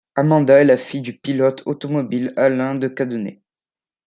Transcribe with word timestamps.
Amanda 0.15 0.59
est 0.59 0.65
la 0.65 0.77
fille 0.77 1.03
du 1.03 1.13
pilote 1.13 1.61
automobile 1.67 2.33
Alain 2.35 2.73
de 2.73 2.87
Cadenet. 2.87 3.43